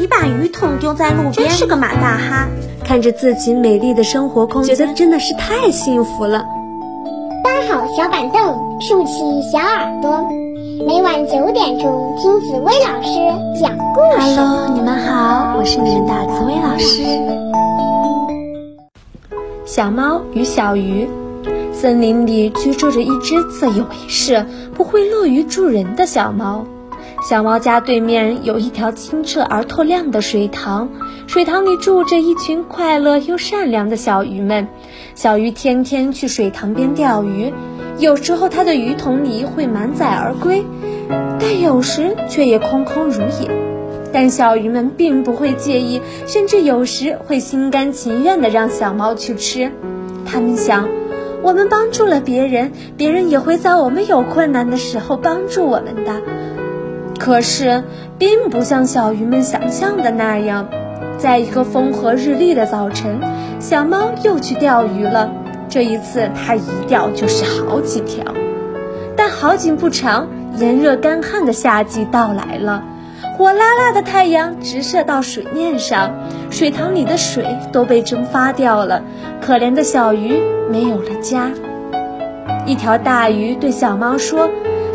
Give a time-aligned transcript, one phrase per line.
[0.00, 2.46] 你把鱼桶丢在路边，真是个马大哈。
[2.84, 6.46] 看着自己美丽的生活空间，觉得真的是太幸福了。
[7.42, 10.24] 搬好小板凳，竖起小耳朵，
[10.86, 14.36] 每晚九点钟听紫薇老师讲故事。
[14.36, 17.02] Hello，你们好，我是你们的紫薇老师。
[19.66, 21.08] 小猫与小鱼，
[21.72, 26.64] 森林里居住着一只自以为是、不会乐于助人的小猫。
[27.20, 30.88] 小猫家对面有一条清澈而透亮的水塘，
[31.26, 34.68] 水塘里住着一群快乐又善良的小鱼们。
[35.16, 37.52] 小鱼天天去水塘边钓鱼，
[37.98, 40.64] 有时候它的鱼桶里会满载而归，
[41.40, 43.50] 但有时却也空空如也。
[44.12, 49.72] 但小鱼们并不会介意，甚至有时会心甘情愿地让小猫去吃。
[50.24, 50.88] 他们想，
[51.42, 56.22] 我们帮助了别人，别人也会在我们有困难的时候帮助我们的。
[57.18, 57.82] 可是，
[58.18, 60.66] 并不像小鱼们想象的那样，
[61.18, 63.20] 在一个风和日丽的早晨，
[63.60, 65.30] 小猫又去钓鱼了。
[65.68, 68.24] 这一次，它一钓就是好几条。
[69.16, 70.26] 但好景不长，
[70.56, 72.82] 炎热干旱的夏季到来了，
[73.36, 76.14] 火辣辣的太阳直射到水面上，
[76.50, 79.02] 水塘里的水都被蒸发掉了。
[79.44, 81.50] 可怜的小鱼没有了家。
[82.64, 84.48] 一条大鱼对小猫说。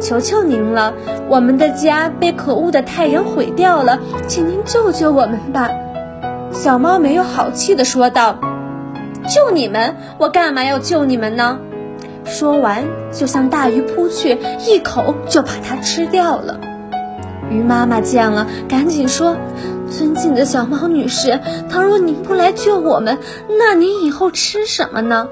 [0.00, 0.94] 求求您了，
[1.28, 5.70] 我们的家被可恶的太阳毁掉了，请您救救我们吧！
[6.52, 8.38] 小猫没有好气地说道
[9.28, 9.96] ：“救你们？
[10.18, 11.58] 我干嘛要救你们呢？”
[12.24, 16.58] 说完，就向大鱼扑去，一口就把它吃掉了。
[17.50, 19.36] 鱼妈妈见了，赶紧说
[19.90, 23.18] ：“尊敬的小猫女士，倘若您不来救我们，
[23.58, 25.28] 那您以后吃什么呢？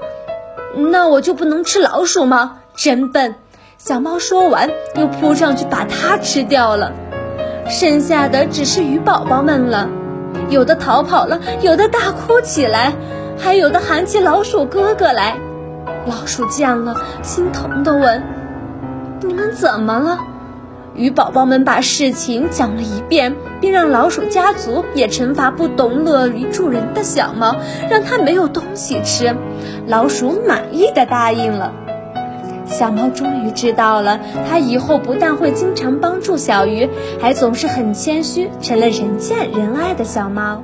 [0.75, 2.59] 那我就不能吃老鼠吗？
[2.75, 3.35] 真笨！”
[3.79, 6.91] 小猫说完，又扑上去把它吃掉了。
[7.69, 9.87] 剩下的只是鱼宝宝们了，
[10.49, 12.91] 有的逃跑了，有的大哭起来，
[13.37, 15.37] 还有的喊起老鼠哥哥来。
[16.05, 18.21] 老鼠见了，心疼地问
[19.23, 20.19] ：“你们怎么了？”
[20.93, 27.55] 鱼宝宝们把事情讲了一遍，并让老鼠家族也惩罚不懂乐于助人的小猫，
[27.89, 29.33] 让它没有东西吃。
[29.87, 31.71] 老鼠满意的答应了。
[32.69, 36.87] 小猫终于知道了，它以后不但会经常帮助小鱼，
[37.19, 40.63] 还总是很谦虚，成了人见人爱的小猫。